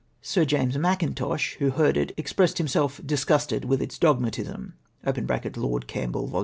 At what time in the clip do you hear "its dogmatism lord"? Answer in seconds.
3.83-5.85